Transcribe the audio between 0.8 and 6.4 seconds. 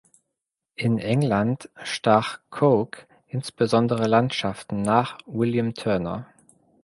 England stach Cooke insbesondere Landschaften nach William Turner.